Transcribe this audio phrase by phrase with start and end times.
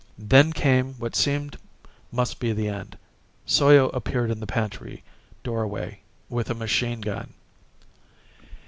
[0.17, 1.59] Then came what seemed
[2.11, 2.97] must be the end.
[3.45, 5.03] Soyo appeared in the pantry
[5.43, 7.33] doorway with a machine gun.